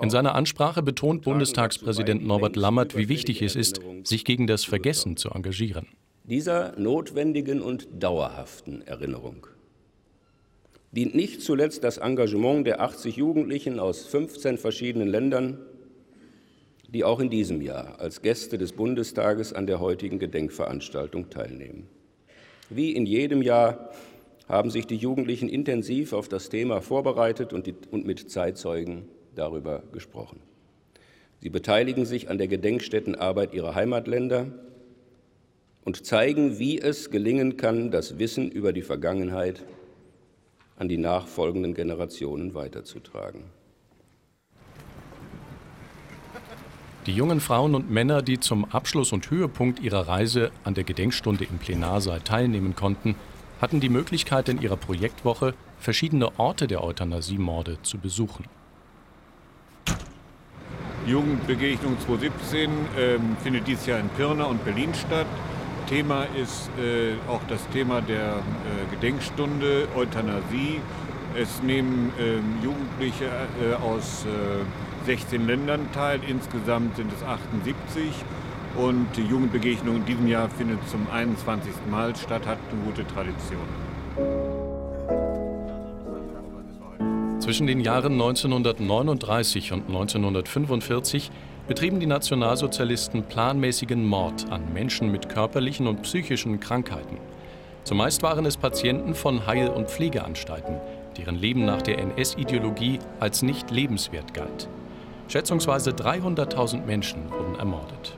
[0.00, 5.16] In seiner Ansprache betont Bundestagspräsident Norbert Lammert, wie wichtig es ist, sich gegen das Vergessen
[5.16, 5.86] zu engagieren.
[6.24, 9.46] Dieser notwendigen und dauerhaften Erinnerung
[10.90, 15.58] dient nicht zuletzt das Engagement der 80 Jugendlichen aus 15 verschiedenen Ländern,
[16.88, 21.88] die auch in diesem Jahr als Gäste des Bundestages an der heutigen Gedenkveranstaltung teilnehmen.
[22.70, 23.90] Wie in jedem Jahr
[24.48, 29.82] haben sich die Jugendlichen intensiv auf das Thema vorbereitet und, die, und mit Zeitzeugen darüber
[29.92, 30.40] gesprochen.
[31.40, 34.46] Sie beteiligen sich an der Gedenkstättenarbeit ihrer Heimatländer
[35.84, 39.62] und zeigen, wie es gelingen kann, das Wissen über die Vergangenheit
[40.76, 43.42] an die nachfolgenden Generationen weiterzutragen.
[47.06, 51.44] Die jungen Frauen und Männer, die zum Abschluss und Höhepunkt ihrer Reise an der Gedenkstunde
[51.44, 53.14] im Plenarsaal teilnehmen konnten,
[53.64, 58.44] hatten die Möglichkeit, in ihrer Projektwoche verschiedene Orte der Euthanasiemorde zu besuchen.
[61.06, 65.26] Jugendbegegnung 2017 äh, findet dieses Jahr in Pirna und Berlin statt.
[65.88, 70.82] Thema ist äh, auch das Thema der äh, Gedenkstunde Euthanasie.
[71.34, 73.30] Es nehmen ähm, Jugendliche
[73.62, 74.26] äh, aus
[75.06, 78.12] 16 äh, Ländern teil, insgesamt sind es 78
[78.76, 81.72] und die Jugendbegegnung in diesem Jahr findet zum 21.
[81.90, 83.60] Mal statt, hat eine gute Tradition.
[87.40, 91.30] Zwischen den Jahren 1939 und 1945
[91.68, 97.18] betrieben die Nationalsozialisten planmäßigen Mord an Menschen mit körperlichen und psychischen Krankheiten.
[97.84, 100.76] Zumeist waren es Patienten von Heil- und Pflegeanstalten,
[101.18, 104.68] deren Leben nach der NS-Ideologie als nicht lebenswert galt.
[105.28, 108.16] Schätzungsweise 300.000 Menschen wurden ermordet.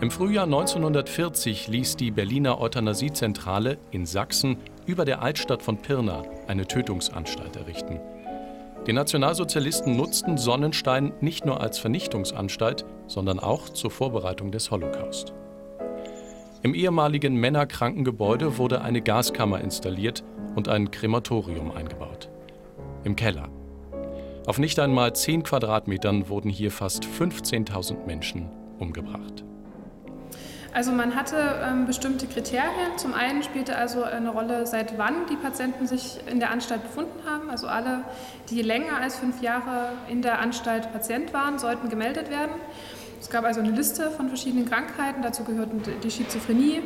[0.00, 6.68] Im Frühjahr 1940 ließ die Berliner Euthanasiezentrale in Sachsen über der Altstadt von Pirna eine
[6.68, 7.98] Tötungsanstalt errichten.
[8.86, 15.32] Die Nationalsozialisten nutzten Sonnenstein nicht nur als Vernichtungsanstalt, sondern auch zur Vorbereitung des Holocaust.
[16.62, 20.22] Im ehemaligen Männerkrankengebäude wurde eine Gaskammer installiert
[20.54, 22.28] und ein Krematorium eingebaut.
[23.02, 23.48] Im Keller.
[24.46, 28.48] Auf nicht einmal 10 Quadratmetern wurden hier fast 15.000 Menschen
[28.78, 29.44] umgebracht.
[30.74, 32.96] Also man hatte ähm, bestimmte Kriterien.
[32.96, 37.20] Zum einen spielte also eine Rolle, seit wann die Patienten sich in der Anstalt befunden
[37.26, 37.50] haben.
[37.50, 38.04] Also alle,
[38.50, 42.52] die länger als fünf Jahre in der Anstalt Patient waren, sollten gemeldet werden.
[43.20, 45.22] Es gab also eine Liste von verschiedenen Krankheiten.
[45.22, 46.82] Dazu gehörten die Schizophrenie,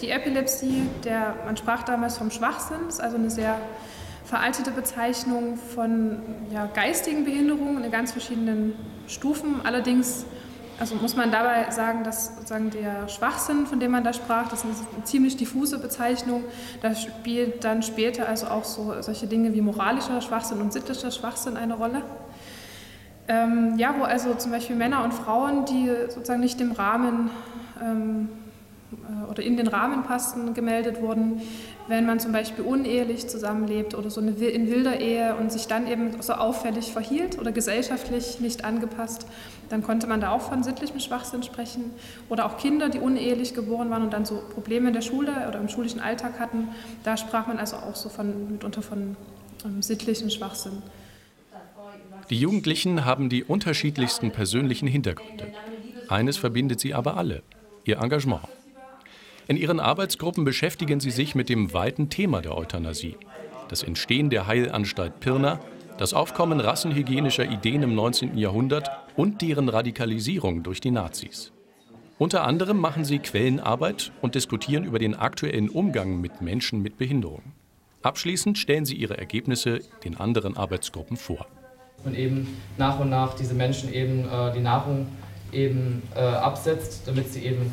[0.00, 0.82] die Epilepsie.
[1.04, 2.78] Der, man sprach damals vom Schwachsinn.
[2.86, 3.58] Das ist also eine sehr
[4.24, 6.22] veraltete Bezeichnung von
[6.52, 8.74] ja, geistigen Behinderungen in ganz verschiedenen
[9.06, 9.60] Stufen.
[9.64, 10.24] Allerdings
[10.82, 14.64] also muss man dabei sagen, dass sozusagen der Schwachsinn, von dem man da sprach, das
[14.64, 16.42] ist eine ziemlich diffuse Bezeichnung.
[16.80, 21.56] Da spielt dann später also auch so solche Dinge wie moralischer Schwachsinn und sittlicher Schwachsinn
[21.56, 22.02] eine Rolle.
[23.28, 27.30] Ähm, ja, wo also zum Beispiel Männer und Frauen, die sozusagen nicht dem Rahmen
[27.80, 28.28] ähm,
[28.90, 31.42] äh, oder in den Rahmen passten, gemeldet wurden,
[31.88, 36.20] wenn man zum Beispiel unehelich zusammenlebt oder so in wilder Ehe und sich dann eben
[36.22, 39.26] so auffällig verhielt oder gesellschaftlich nicht angepasst,
[39.68, 41.90] dann konnte man da auch von sittlichem Schwachsinn sprechen.
[42.28, 45.58] Oder auch Kinder, die unehelich geboren waren und dann so Probleme in der Schule oder
[45.58, 46.68] im schulischen Alltag hatten,
[47.04, 49.16] da sprach man also auch so von, mitunter von
[49.64, 50.82] ähm, sittlichem Schwachsinn.
[52.30, 55.52] Die Jugendlichen haben die unterschiedlichsten persönlichen Hintergründe.
[56.08, 57.42] Eines verbindet sie aber alle,
[57.84, 58.42] ihr Engagement.
[59.48, 63.16] In ihren Arbeitsgruppen beschäftigen sie sich mit dem weiten Thema der Euthanasie.
[63.68, 65.58] Das Entstehen der Heilanstalt Pirna,
[65.98, 68.38] das Aufkommen rassenhygienischer Ideen im 19.
[68.38, 71.52] Jahrhundert und deren Radikalisierung durch die Nazis.
[72.18, 77.42] Unter anderem machen sie Quellenarbeit und diskutieren über den aktuellen Umgang mit Menschen mit Behinderung.
[78.02, 81.46] Abschließend stellen sie ihre Ergebnisse den anderen Arbeitsgruppen vor.
[82.04, 82.48] Und eben
[82.78, 85.06] nach und nach diese Menschen eben äh, die Nahrung
[85.52, 87.72] eben äh, absetzt, damit sie eben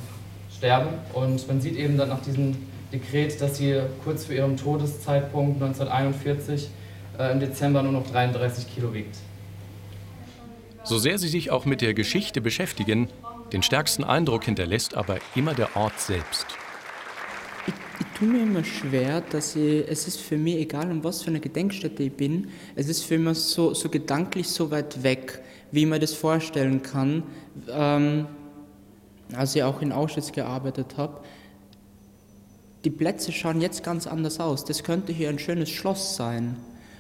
[0.60, 0.90] sterben.
[1.14, 2.56] Und man sieht eben dann nach diesem
[2.92, 6.70] Dekret, dass sie kurz vor ihrem Todeszeitpunkt 1941
[7.18, 9.16] äh, im Dezember nur noch 33 Kilo wiegt.
[10.84, 13.10] So sehr sie sich auch mit der Geschichte beschäftigen,
[13.54, 16.46] den stärksten Eindruck hinterlässt aber immer der Ort selbst.
[17.68, 21.22] Ich, ich tue mir immer schwer, dass ich, es ist für mich egal, an was
[21.22, 25.42] für einer Gedenkstätte ich bin, es ist für mich so, so gedanklich so weit weg,
[25.72, 27.24] wie man das vorstellen kann,
[27.70, 28.26] ähm,
[29.36, 31.22] als ich auch in Auschwitz gearbeitet habe.
[32.86, 34.64] Die Plätze schauen jetzt ganz anders aus.
[34.66, 36.56] Das könnte hier ein schönes Schloss sein.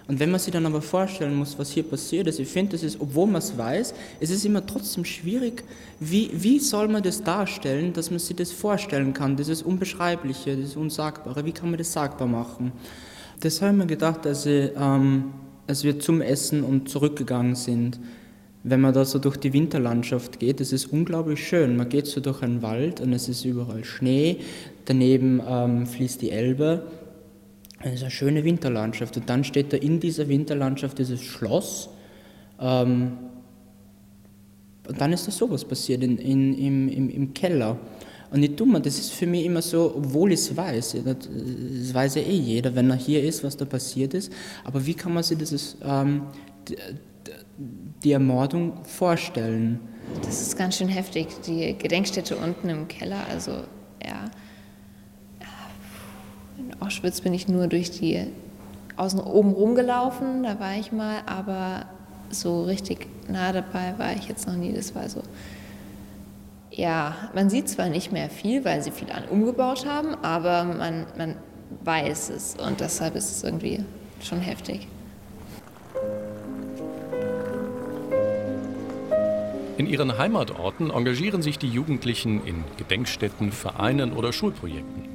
[0.09, 2.81] Und wenn man sich dann aber vorstellen muss, was hier passiert ist, ich finde, das
[2.81, 5.63] ist, obwohl man es weiß, es ist immer trotzdem schwierig,
[5.99, 10.75] wie, wie soll man das darstellen, dass man sich das vorstellen kann, dieses Unbeschreibliche, dieses
[10.75, 12.71] Unsagbare, wie kann man das sagbar machen?
[13.41, 15.25] Das habe ich mir gedacht, als, ich, ähm,
[15.67, 17.99] als wir zum Essen und zurückgegangen sind,
[18.63, 21.77] wenn man da so durch die Winterlandschaft geht, es ist unglaublich schön.
[21.77, 24.37] Man geht so durch einen Wald und es ist überall Schnee,
[24.85, 26.83] daneben ähm, fließt die Elbe
[27.81, 29.15] es ist eine schöne Winterlandschaft.
[29.17, 31.89] Und dann steht da in dieser Winterlandschaft dieses Schloss.
[32.59, 33.13] Ähm,
[34.87, 37.77] und dann ist da sowas passiert in, in, im, im, im Keller.
[38.31, 41.93] Und ich tue mir, das ist für mich immer so, obwohl ich es weiß, das
[41.93, 44.31] weiß ja eh jeder, wenn er hier ist, was da passiert ist,
[44.63, 46.23] aber wie kann man sich dieses, ähm,
[48.03, 49.79] die, Ermordung vorstellen?
[50.23, 53.51] Das ist ganz schön heftig, die Gedenkstätte unten im Keller, also
[54.03, 54.25] ja.
[56.79, 58.27] Auschwitz bin ich nur durch die
[58.95, 61.85] außen oben rumgelaufen, da war ich mal, aber
[62.29, 64.73] so richtig nah dabei war ich jetzt noch nie.
[64.73, 65.21] Das war so.
[66.71, 71.35] Ja, man sieht zwar nicht mehr viel, weil sie viel umgebaut haben, aber man, man
[71.83, 73.83] weiß es und deshalb ist es irgendwie
[74.21, 74.87] schon heftig.
[79.79, 85.07] In ihren Heimatorten engagieren sich die Jugendlichen in Gedenkstätten, Vereinen oder Schulprojekten.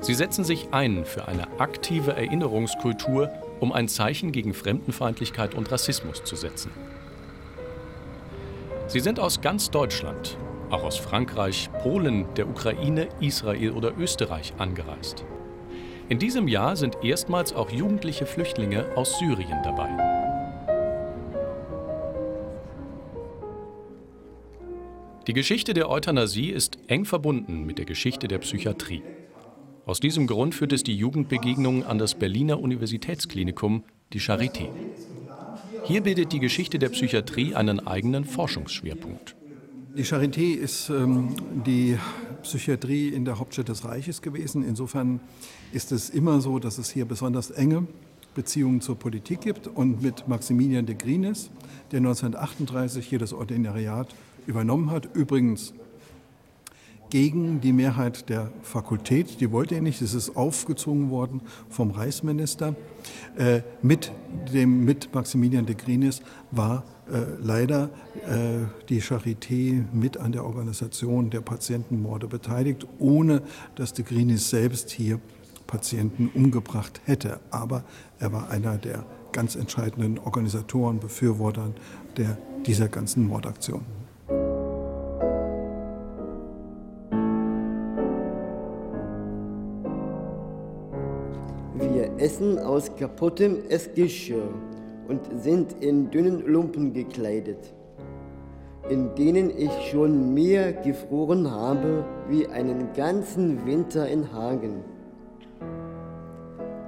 [0.00, 3.30] Sie setzen sich ein für eine aktive Erinnerungskultur,
[3.60, 6.70] um ein Zeichen gegen Fremdenfeindlichkeit und Rassismus zu setzen.
[8.86, 10.38] Sie sind aus ganz Deutschland,
[10.70, 15.26] auch aus Frankreich, Polen, der Ukraine, Israel oder Österreich angereist.
[16.08, 20.25] In diesem Jahr sind erstmals auch jugendliche Flüchtlinge aus Syrien dabei.
[25.26, 29.02] Die Geschichte der Euthanasie ist eng verbunden mit der Geschichte der Psychiatrie.
[29.84, 33.82] Aus diesem Grund führt es die Jugendbegegnung an das Berliner Universitätsklinikum,
[34.12, 34.68] die Charité.
[35.82, 39.34] Hier bildet die Geschichte der Psychiatrie einen eigenen Forschungsschwerpunkt.
[39.96, 41.34] Die Charité ist ähm,
[41.66, 41.98] die
[42.42, 44.62] Psychiatrie in der Hauptstadt des Reiches gewesen.
[44.62, 45.18] Insofern
[45.72, 47.88] ist es immer so, dass es hier besonders enge
[48.36, 49.66] Beziehungen zur Politik gibt.
[49.66, 51.50] Und mit Maximilian de Grines,
[51.90, 54.14] der 1938 hier das Ordinariat
[54.46, 55.72] übernommen hat, übrigens
[57.10, 59.40] gegen die Mehrheit der Fakultät.
[59.40, 60.02] Die wollte er nicht.
[60.02, 62.74] Es ist aufgezwungen worden vom Reichsminister.
[63.36, 64.12] Äh, mit,
[64.52, 67.90] dem, mit Maximilian de Grinis war äh, leider
[68.26, 73.42] äh, die Charité mit an der Organisation der Patientenmorde beteiligt, ohne
[73.76, 75.20] dass de Grinis selbst hier
[75.66, 77.40] Patienten umgebracht hätte.
[77.50, 77.84] Aber
[78.18, 81.74] er war einer der ganz entscheidenden Organisatoren, Befürwortern
[82.16, 83.82] der, dieser ganzen Mordaktion.
[92.18, 94.48] essen aus kaputtem Essgeschirr
[95.08, 97.72] und sind in dünnen Lumpen gekleidet,
[98.88, 104.82] in denen ich schon mehr gefroren habe wie einen ganzen Winter in Hagen.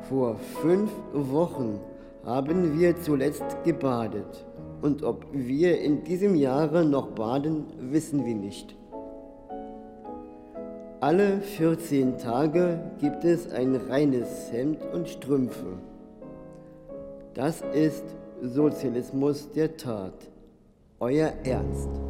[0.09, 1.81] Vor fünf Wochen
[2.25, 4.47] haben wir zuletzt gebadet
[4.81, 8.75] und ob wir in diesem Jahre noch baden, wissen wir nicht.
[11.01, 15.79] Alle 14 Tage gibt es ein reines Hemd und Strümpfe.
[17.35, 18.05] Das ist
[18.43, 20.15] Sozialismus der Tat.
[21.01, 22.08] Euer Ernst.